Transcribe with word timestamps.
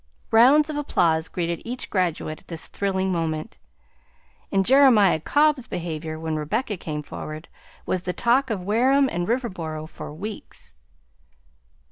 Rounds 0.31 0.67
of 0.67 0.77
applause 0.77 1.27
greeted 1.27 1.61
each 1.63 1.91
graduate 1.91 2.39
at 2.41 2.47
this 2.47 2.65
thrilling 2.65 3.11
moment, 3.11 3.59
and 4.51 4.65
Jeremiah 4.65 5.19
Cobb's 5.19 5.67
behavior, 5.67 6.19
when 6.19 6.35
Rebecca 6.37 6.75
came 6.75 7.03
forward, 7.03 7.47
was 7.85 8.01
the 8.01 8.11
talk 8.11 8.49
of 8.49 8.63
Wareham 8.63 9.07
and 9.11 9.27
Riverboro 9.27 9.87
for 9.87 10.09
days. 10.19 10.73